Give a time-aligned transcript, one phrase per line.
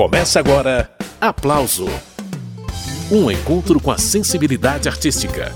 [0.00, 1.84] Começa agora Aplauso
[3.12, 5.52] um encontro com a sensibilidade artística.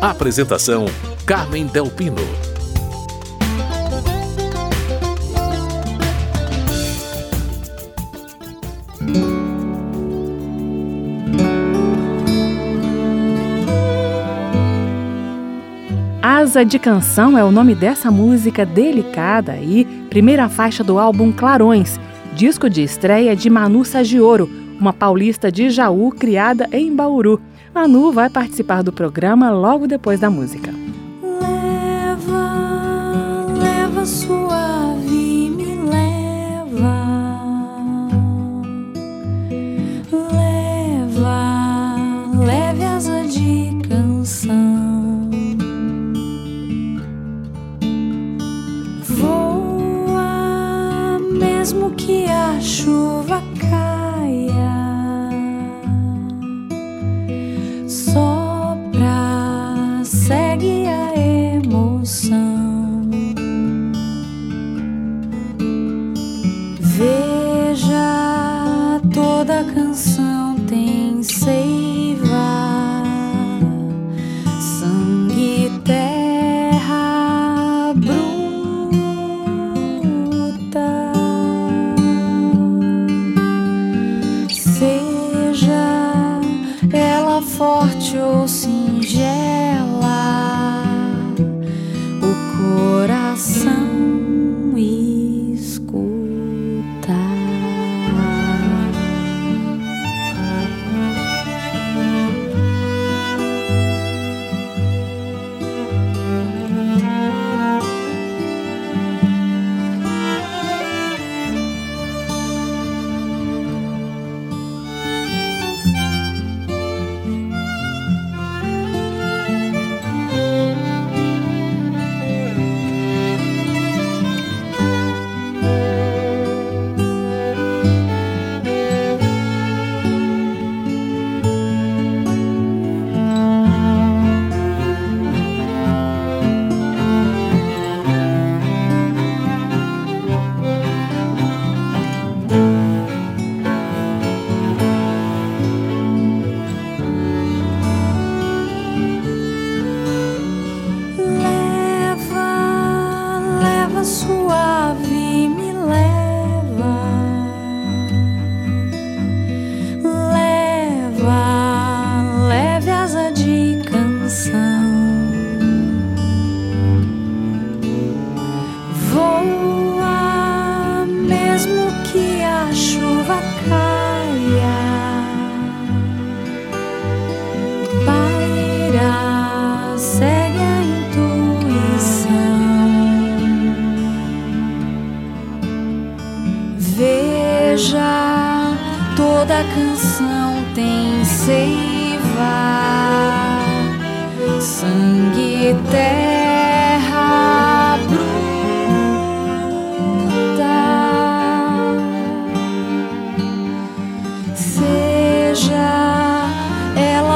[0.00, 0.86] Apresentação:
[1.24, 2.16] Carmen Delpino.
[16.20, 22.00] Asa de Canção é o nome dessa música delicada e primeira faixa do álbum Clarões,
[22.34, 24.48] disco de estreia de Manu Sagioro,
[24.80, 27.40] uma paulista de Jaú criada em Bauru.
[27.74, 30.72] Manu vai participar do programa logo depois da música.
[31.40, 32.46] Leva,
[33.58, 35.31] leva suave, me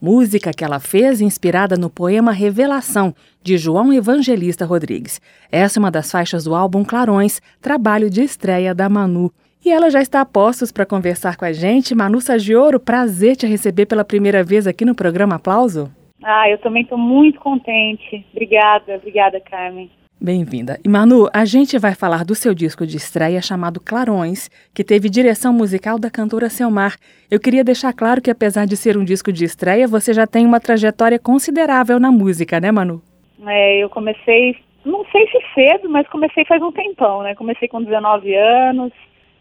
[0.00, 5.20] música que ela fez inspirada no poema Revelação, de João Evangelista Rodrigues.
[5.50, 9.32] Essa é uma das faixas do álbum Clarões, trabalho de estreia da Manu.
[9.64, 11.94] E ela já está a postos para conversar com a gente.
[11.94, 15.90] Manu Sagioro, prazer te receber pela primeira vez aqui no programa Aplauso.
[16.22, 18.24] Ah, eu também estou muito contente.
[18.32, 19.90] Obrigada, obrigada, Carmen.
[20.20, 20.80] Bem-vinda.
[20.84, 25.08] E Manu, a gente vai falar do seu disco de estreia chamado Clarões, que teve
[25.08, 26.96] direção musical da cantora Selmar.
[27.30, 30.44] Eu queria deixar claro que, apesar de ser um disco de estreia, você já tem
[30.44, 33.00] uma trajetória considerável na música, né, Manu?
[33.46, 37.36] É, eu comecei, não sei se cedo, mas comecei faz um tempão, né?
[37.36, 38.92] Comecei com 19 anos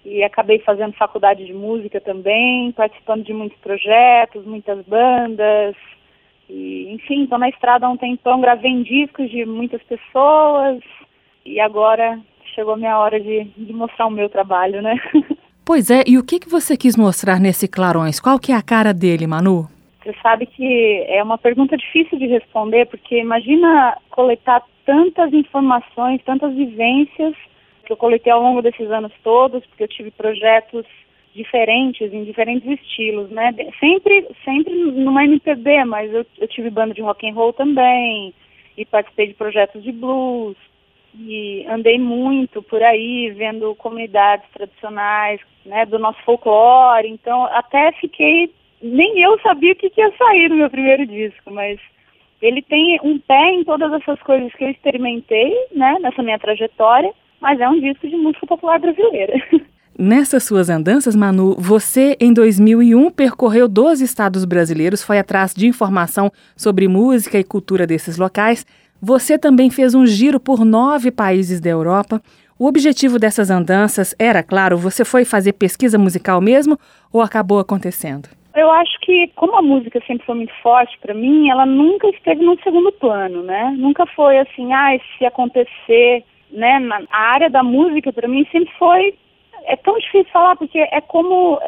[0.05, 5.75] e acabei fazendo faculdade de música também, participando de muitos projetos, muitas bandas,
[6.49, 10.81] e, enfim, estou na estrada há um tempão, gravei em discos de muitas pessoas
[11.45, 12.19] e agora
[12.55, 14.95] chegou a minha hora de, de mostrar o meu trabalho, né?
[15.65, 18.21] Pois é, e o que, que você quis mostrar nesse Clarões?
[18.21, 19.67] Qual que é a cara dele, Manu?
[20.01, 26.53] Você sabe que é uma pergunta difícil de responder, porque imagina coletar tantas informações, tantas
[26.55, 27.35] vivências
[27.85, 30.85] que eu coletei ao longo desses anos todos, porque eu tive projetos
[31.33, 33.53] diferentes, em diferentes estilos, né?
[33.79, 38.33] Sempre, sempre numa MPB, mas eu, eu tive banda de rock and roll também,
[38.77, 40.57] e participei de projetos de blues,
[41.19, 48.53] e andei muito por aí, vendo comunidades tradicionais, né, do nosso folclore, então até fiquei,
[48.81, 51.79] nem eu sabia o que, que ia sair no meu primeiro disco, mas
[52.41, 57.11] ele tem um pé em todas essas coisas que eu experimentei, né, nessa minha trajetória,
[57.39, 59.33] mas é um disco de música popular brasileira.
[59.99, 66.31] Nessas suas andanças, Manu, você em 2001 percorreu 12 estados brasileiros, foi atrás de informação
[66.55, 68.63] sobre música e cultura desses locais.
[69.01, 72.21] Você também fez um giro por nove países da Europa.
[72.59, 76.77] O objetivo dessas andanças era, claro, você foi fazer pesquisa musical mesmo
[77.11, 78.29] ou acabou acontecendo?
[78.55, 82.45] Eu acho que, como a música sempre foi muito forte para mim, ela nunca esteve
[82.45, 83.73] no segundo plano, né?
[83.75, 86.87] Nunca foi assim, ah, se acontecer, né?
[87.11, 89.15] A área da música para mim sempre foi
[89.67, 91.59] é tão difícil falar porque é como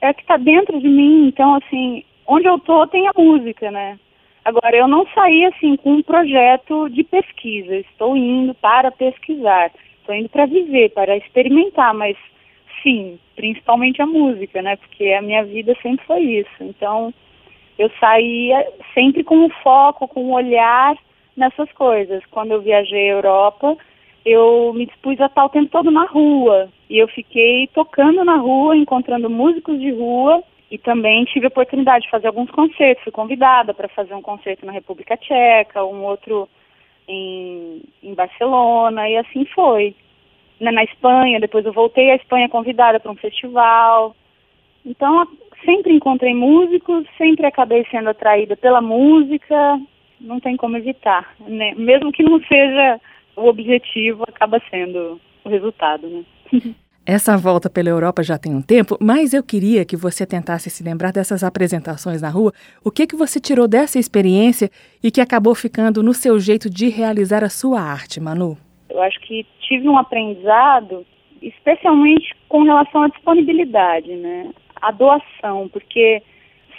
[0.00, 3.98] é que está dentro de mim, então assim, onde eu tô tem a música, né?
[4.44, 10.14] Agora eu não saí assim com um projeto de pesquisa, estou indo para pesquisar, estou
[10.14, 12.16] indo para viver, para experimentar, mas
[12.82, 14.76] sim, principalmente a música, né?
[14.76, 16.56] Porque a minha vida sempre foi isso.
[16.60, 17.14] Então
[17.78, 20.94] eu saía sempre com um foco, com um olhar
[21.36, 22.22] nessas coisas.
[22.30, 23.76] Quando eu viajei à Europa,
[24.24, 26.68] eu me dispus a estar o tempo todo na rua.
[26.88, 32.04] E eu fiquei tocando na rua, encontrando músicos de rua e também tive a oportunidade
[32.04, 33.04] de fazer alguns concertos.
[33.04, 36.48] Fui convidada para fazer um concerto na República Tcheca, um outro
[37.06, 39.94] em, em Barcelona, e assim foi.
[40.58, 44.16] Na, na Espanha, depois eu voltei à Espanha convidada para um festival.
[44.86, 45.26] Então,
[45.64, 49.80] sempre encontrei músicos, sempre acabei sendo atraída pela música,
[50.20, 51.34] não tem como evitar.
[51.40, 51.74] Né?
[51.76, 53.00] Mesmo que não seja
[53.36, 56.24] o objetivo acaba sendo o resultado, né?
[57.06, 60.82] Essa volta pela Europa já tem um tempo, mas eu queria que você tentasse se
[60.82, 62.50] lembrar dessas apresentações na rua.
[62.82, 64.70] O que que você tirou dessa experiência
[65.02, 68.56] e que acabou ficando no seu jeito de realizar a sua arte, Manu?
[68.88, 71.04] Eu acho que tive um aprendizado,
[71.42, 74.50] especialmente com relação à disponibilidade, né?
[74.80, 76.22] A doação, porque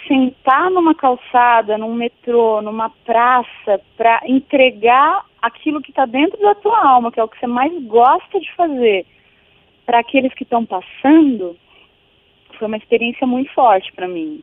[0.08, 6.78] sentar numa calçada, num metrô, numa praça, para entregar aquilo que está dentro da tua
[6.78, 9.06] alma, que é o que você mais gosta de fazer,
[9.84, 11.56] para aqueles que estão passando,
[12.58, 14.42] foi uma experiência muito forte para mim.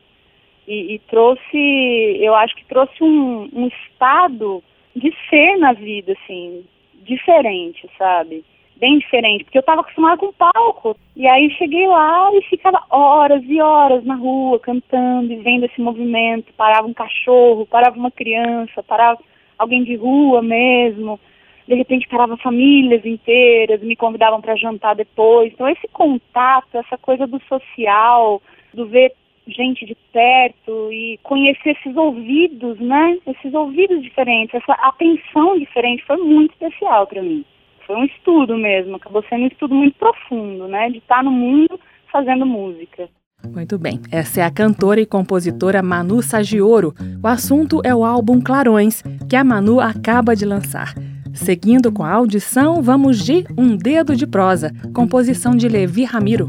[0.66, 4.64] E, e, trouxe, eu acho que trouxe um, um estado
[4.96, 6.64] de ser na vida, assim,
[7.02, 8.42] diferente, sabe?
[8.76, 10.96] Bem diferente, porque eu estava acostumada com palco.
[11.14, 15.80] E aí cheguei lá e ficava horas e horas na rua, cantando e vendo esse
[15.80, 16.52] movimento.
[16.54, 19.20] Parava um cachorro, parava uma criança, parava
[19.58, 21.18] alguém de rua mesmo.
[21.66, 25.52] De repente parava famílias inteiras, me convidavam para jantar depois.
[25.52, 28.42] Então esse contato, essa coisa do social,
[28.74, 29.12] do ver
[29.46, 33.18] gente de perto e conhecer esses ouvidos, né?
[33.26, 37.44] Esses ouvidos diferentes, essa atenção diferente foi muito especial para mim.
[37.86, 40.88] Foi um estudo mesmo, acabou sendo um estudo muito profundo, né?
[40.90, 41.78] De estar no mundo
[42.10, 43.08] fazendo música.
[43.52, 44.00] Muito bem.
[44.10, 46.94] Essa é a cantora e compositora Manu Sagioro.
[47.22, 50.94] O assunto é o álbum Clarões, que a Manu acaba de lançar.
[51.32, 56.48] Seguindo com a audição, vamos de Um Dedo de Prosa, composição de Levi Ramiro.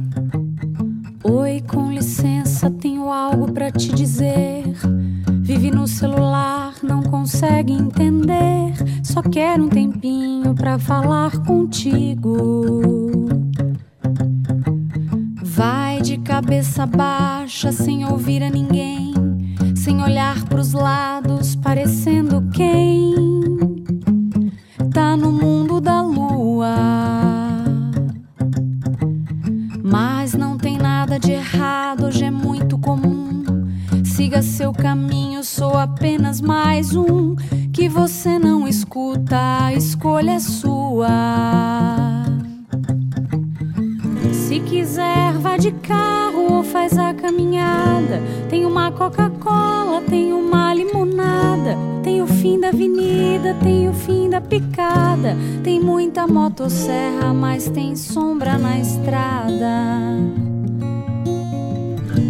[1.24, 4.64] Oi, com licença, tenho algo para te dizer.
[5.42, 8.74] Vive no celular, não consegue entender.
[9.04, 13.10] Só quero um tempinho para falar contigo.
[15.56, 19.14] Vai de cabeça baixa, sem ouvir a ninguém,
[19.74, 23.16] sem olhar pros lados, parecendo quem
[24.94, 26.76] tá no mundo da lua.
[29.82, 33.46] Mas não tem nada de errado, hoje é muito comum.
[34.04, 37.34] Siga seu caminho, sou apenas mais um
[37.72, 41.85] que você não escuta, a escolha é sua.
[45.66, 48.22] De carro ou faz a caminhada.
[48.48, 51.76] Tem uma Coca-Cola, tem uma limonada.
[52.04, 55.36] Tem o fim da avenida, tem o fim da picada.
[55.64, 60.20] Tem muita motosserra, mas tem sombra na estrada.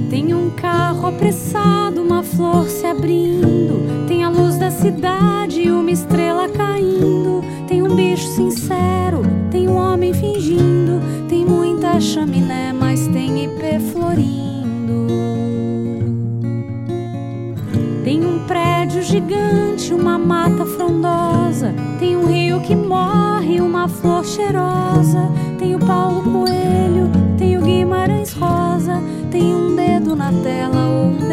[0.10, 4.08] Tem um carro apressado, uma flor se abrindo.
[4.08, 7.44] Tem a luz da cidade, uma estrela caindo.
[7.68, 11.02] Tem um bicho sincero, tem um homem fingindo.
[11.28, 12.95] Tem muita chaminé, mas
[13.46, 14.46] tem ipê florindo.
[18.48, 21.74] prédio gigante, uma mata frondosa.
[22.00, 25.30] Tem um rio que morre, uma flor cheirosa.
[25.58, 29.02] Tem o Paulo Coelho, tem o Guimarães Rosa.
[29.32, 31.25] Tem um dedo na tela ou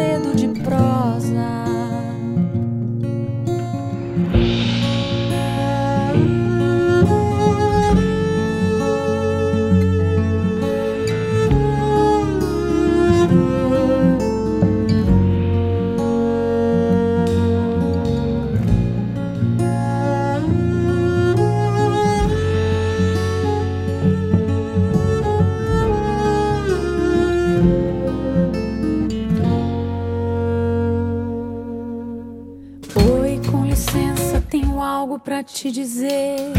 [35.63, 36.51] te dizer.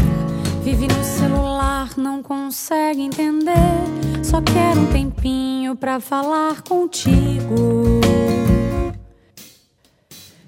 [0.63, 3.53] Vive no celular, não consegue entender.
[4.23, 8.01] Só quero um tempinho pra falar contigo.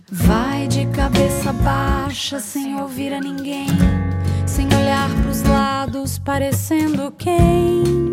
[0.10, 3.68] Vai de cabeça baixa, sem ouvir a ninguém.
[4.48, 8.10] Sem olhar pros lados, parecendo quem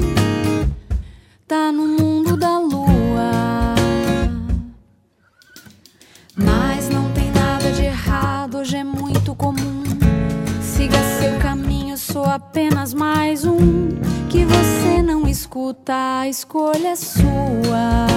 [1.48, 3.74] tá no mundo da lua.
[6.36, 6.73] Mas
[12.34, 13.90] apenas mais um
[14.28, 18.08] que você não escuta, a escolha é sua.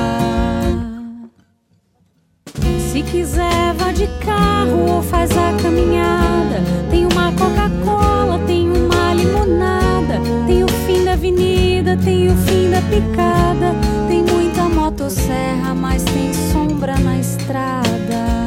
[2.91, 6.63] Se quiser, vá de carro ou faz a caminhada.
[6.89, 10.19] Tem uma Coca-Cola, tem uma limonada.
[10.47, 13.75] Tem o fim da avenida, tem o fim da picada.
[14.07, 18.46] Tem muita motosserra, mas tem sombra na estrada.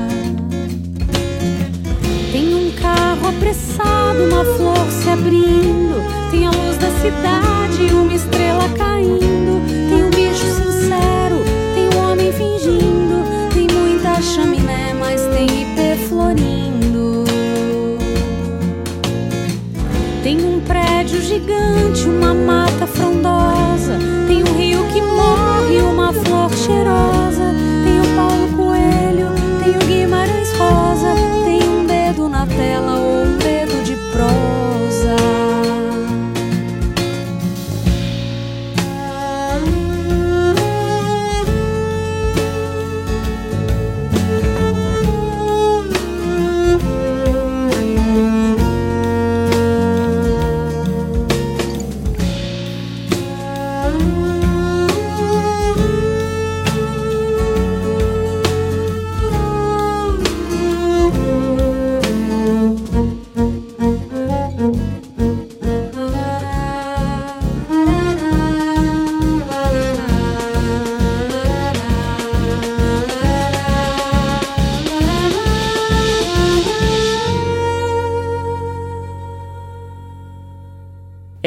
[3.31, 5.95] Apressado, uma flor se abrindo.
[6.31, 9.20] Tem a luz da cidade, uma estrela caindo.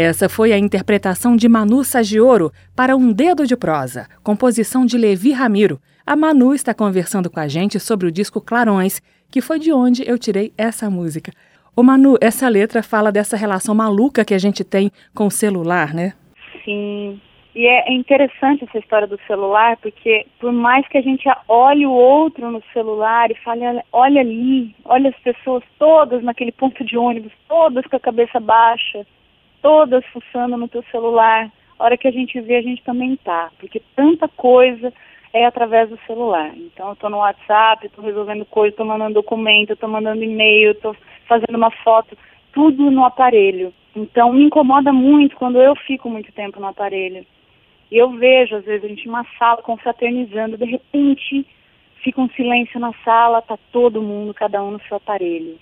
[0.06, 5.32] Essa foi a interpretação de Manu Sagioro para Um Dedo de Prosa, composição de Levi
[5.32, 5.80] Ramiro.
[6.06, 10.06] A Manu está conversando com a gente sobre o disco Clarões, que foi de onde
[10.06, 11.32] eu tirei essa música.
[11.74, 15.94] Ô Manu, essa letra fala dessa relação maluca que a gente tem com o celular,
[15.94, 16.12] né?
[16.66, 17.22] Sim.
[17.56, 21.94] E é interessante essa história do celular, porque por mais que a gente olhe o
[21.94, 23.62] outro no celular e fale,
[23.94, 29.08] olha ali, olha as pessoas todas naquele ponto de ônibus, todas com a cabeça baixa,
[29.64, 31.50] todas fuçando no teu celular.
[31.80, 34.94] A hora que a gente vê, a gente também tá, porque tanta coisa
[35.34, 36.52] é através do celular.
[36.56, 40.96] Então, eu estou no WhatsApp, estou resolvendo coisas, estou mandando documento, estou mandando e-mail, estou
[41.28, 42.16] fazendo uma foto,
[42.52, 43.74] tudo no aparelho.
[43.96, 47.26] Então, me incomoda muito quando eu fico muito tempo no aparelho.
[47.90, 51.46] E eu vejo, às vezes, a gente em uma sala confraternizando, de repente
[52.04, 55.58] fica um silêncio na sala, tá todo mundo, cada um no seu aparelho.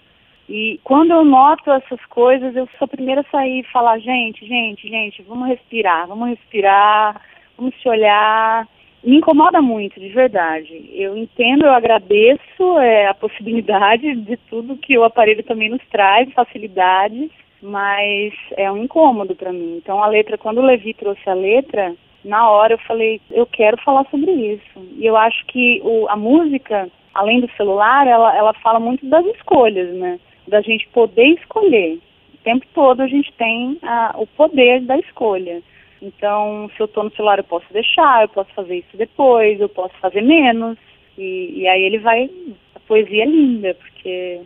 [0.54, 4.46] E quando eu noto essas coisas, eu sou a primeira a sair e falar, gente,
[4.46, 7.22] gente, gente, vamos respirar, vamos respirar,
[7.58, 8.68] vamos se olhar.
[9.02, 10.90] Me incomoda muito, de verdade.
[10.94, 16.30] Eu entendo, eu agradeço é, a possibilidade de tudo que o aparelho também nos traz,
[16.34, 17.32] facilidades,
[17.62, 19.78] mas é um incômodo para mim.
[19.78, 23.82] Então a letra, quando o Levi trouxe a letra, na hora eu falei, eu quero
[23.84, 24.86] falar sobre isso.
[24.98, 29.26] E eu acho que o, a música, além do celular, ela, ela fala muito das
[29.28, 30.20] escolhas, né?
[30.52, 31.98] Da gente poder escolher.
[32.36, 35.64] O tempo todo a gente tem a, o poder da escolha.
[36.02, 39.70] Então, se eu estou no celular, eu posso deixar, eu posso fazer isso depois, eu
[39.70, 40.78] posso fazer menos.
[41.18, 42.30] E, e aí ele vai.
[42.76, 44.42] A poesia é linda, porque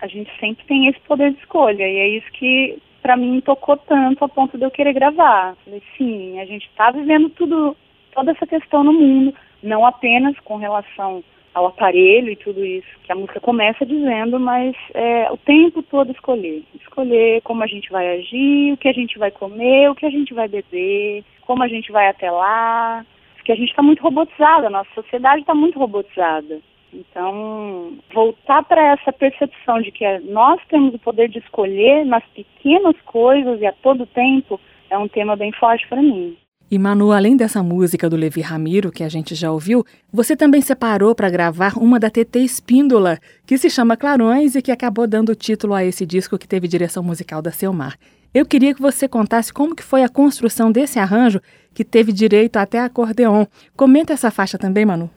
[0.00, 1.86] a gente sempre tem esse poder de escolha.
[1.88, 5.56] E é isso que, para mim, tocou tanto a ponto de eu querer gravar.
[5.64, 7.76] Falei, sim, a gente está vivendo tudo,
[8.12, 11.22] toda essa questão no mundo, não apenas com relação
[11.54, 16.10] ao aparelho e tudo isso, que a música começa dizendo, mas é, o tempo todo
[16.10, 16.64] escolher.
[16.74, 20.10] Escolher como a gente vai agir, o que a gente vai comer, o que a
[20.10, 23.06] gente vai beber, como a gente vai até lá.
[23.36, 26.60] Porque a gente está muito robotizada, a nossa sociedade está muito robotizada.
[26.92, 32.94] Então, voltar para essa percepção de que nós temos o poder de escolher nas pequenas
[33.04, 36.36] coisas e a todo tempo é um tema bem forte para mim.
[36.74, 40.60] E Manu, além dessa música do Levi Ramiro, que a gente já ouviu, você também
[40.60, 43.16] separou para gravar uma da TT Espíndola,
[43.46, 47.00] que se chama Clarões e que acabou dando título a esse disco que teve direção
[47.00, 47.96] musical da Selmar.
[48.34, 51.40] Eu queria que você contasse como que foi a construção desse arranjo,
[51.72, 53.46] que teve direito até acordeon.
[53.76, 55.08] Comenta essa faixa também, Manu.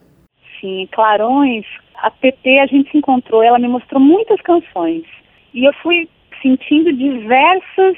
[0.60, 5.02] Sim, Clarões, a TT a gente se encontrou, ela me mostrou muitas canções.
[5.52, 6.08] E eu fui
[6.40, 7.96] sentindo diversas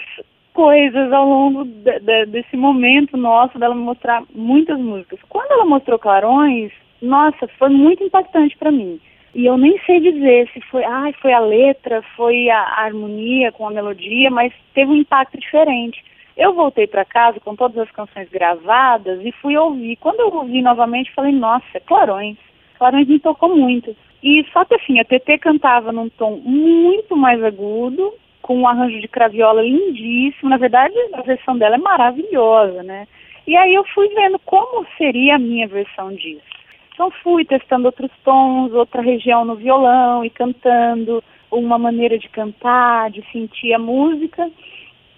[0.61, 5.19] coisas ao longo de, de, desse momento nosso dela mostrar muitas músicas.
[5.27, 9.01] Quando ela mostrou Clarões, nossa, foi muito impactante para mim.
[9.35, 13.51] E eu nem sei dizer se foi, ai, foi a letra, foi a, a harmonia
[13.53, 16.05] com a melodia, mas teve um impacto diferente.
[16.37, 19.97] Eu voltei para casa com todas as canções gravadas e fui ouvir.
[19.97, 22.37] Quando eu ouvi novamente, falei, nossa, Clarões.
[22.77, 23.97] Clarões me tocou muito.
[24.23, 28.13] E só que assim, a TT cantava num tom muito mais agudo,
[28.51, 30.51] com um arranjo de craviola lindíssimo.
[30.51, 33.07] Na verdade, a versão dela é maravilhosa, né?
[33.47, 36.43] E aí eu fui vendo como seria a minha versão disso.
[36.93, 43.13] Então fui testando outros tons, outra região no violão e cantando, uma maneira de cantar,
[43.13, 44.51] de sentir a música.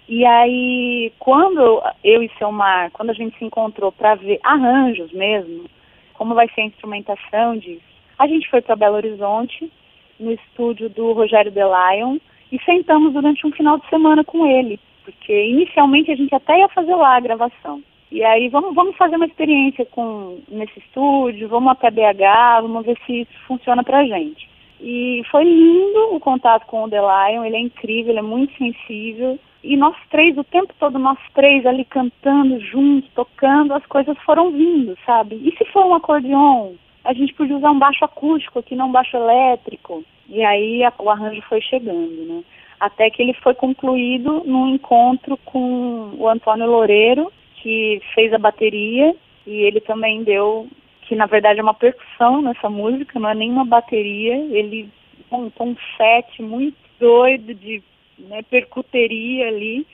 [0.07, 5.65] E aí, quando eu e Selmar, quando a gente se encontrou para ver arranjos mesmo,
[6.13, 7.81] como vai ser a instrumentação disso,
[8.19, 9.71] a gente foi para Belo Horizonte,
[10.19, 12.19] no estúdio do Rogério Delion,
[12.53, 16.69] e sentamos durante um final de semana com ele, porque inicialmente a gente até ia
[16.69, 17.81] fazer lá a gravação.
[18.11, 22.95] E aí vamos, vamos fazer uma experiência com nesse estúdio, vamos até BH, vamos ver
[23.07, 24.47] se isso funciona pra gente.
[24.79, 29.39] E foi lindo o contato com o Delion, ele é incrível, ele é muito sensível.
[29.63, 34.51] E nós três, o tempo todo, nós três ali cantando juntos, tocando, as coisas foram
[34.51, 35.37] vindo, sabe?
[35.37, 36.73] E se for um acordeon?
[37.03, 40.03] A gente podia usar um baixo acústico aqui, não um baixo elétrico.
[40.29, 42.43] E aí a, o arranjo foi chegando, né?
[42.79, 49.15] Até que ele foi concluído num encontro com o Antônio Loureiro, que fez a bateria,
[49.45, 50.67] e ele também deu,
[51.03, 54.89] que na verdade é uma percussão nessa música, não é nem uma bateria, ele
[55.31, 57.83] montou um set muito doido de
[58.17, 59.85] né, percuteria ali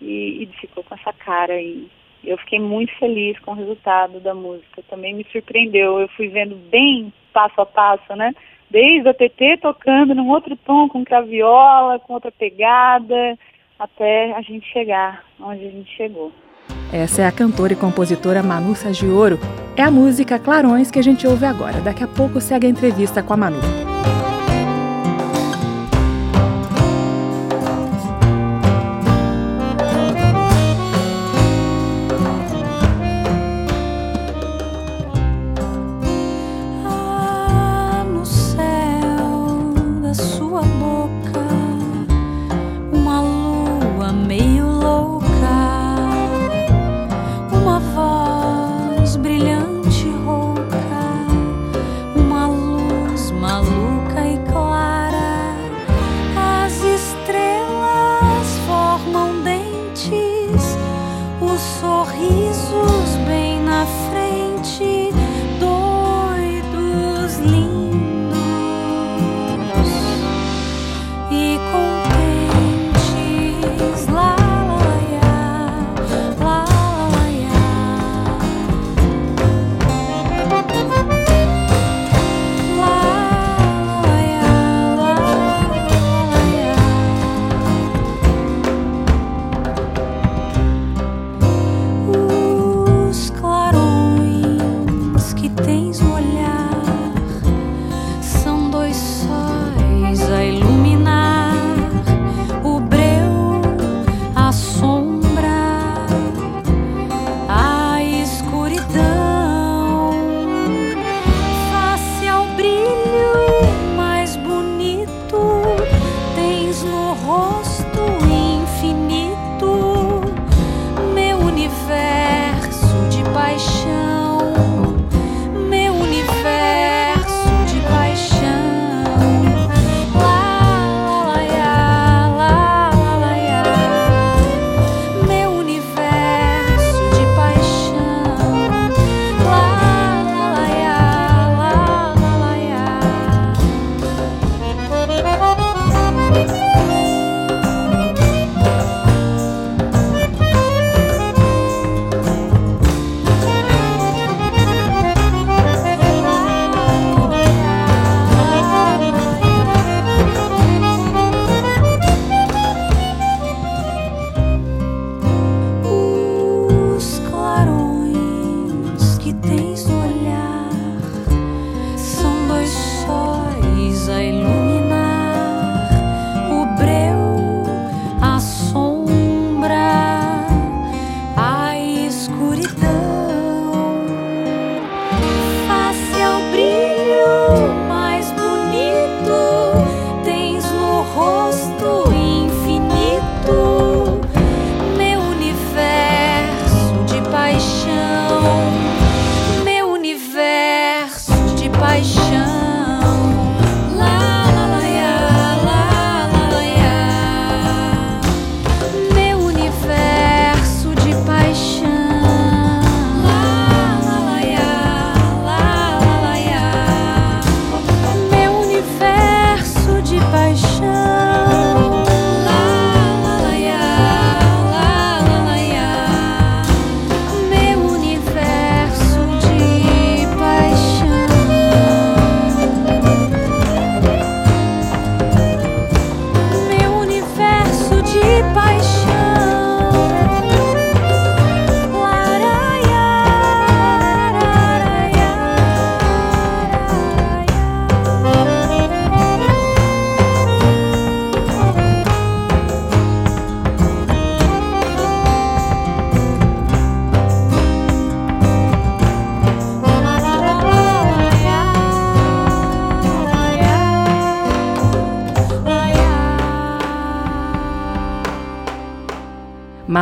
[0.00, 1.88] e, e ficou com essa cara aí.
[2.26, 6.56] Eu fiquei muito feliz com o resultado da música, também me surpreendeu, eu fui vendo
[6.70, 8.34] bem passo a passo, né?
[8.70, 13.38] desde a TT tocando num outro tom, com craviola, com outra pegada,
[13.78, 16.32] até a gente chegar onde a gente chegou.
[16.92, 19.38] Essa é a cantora e compositora Manu Sagioro.
[19.76, 21.80] É a música Clarões que a gente ouve agora.
[21.80, 23.60] Daqui a pouco segue a entrevista com a Manu.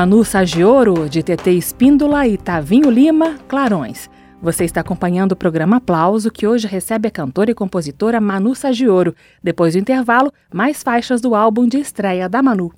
[0.04, 4.10] Manu Sagioro, de TT Espíndola e Tavinho Lima, Clarões.
[4.42, 9.14] Você está acompanhando o programa Aplauso, que hoje recebe a cantora e compositora Manu Sagioro.
[9.42, 12.70] Depois do intervalo, mais faixas do álbum de estreia da Manu.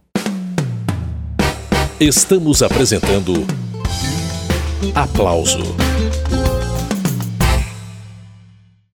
[1.98, 3.32] Estamos apresentando
[4.94, 5.85] Aplauso